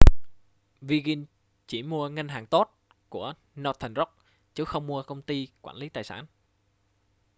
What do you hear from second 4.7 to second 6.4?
mua công ty quản lý tài sản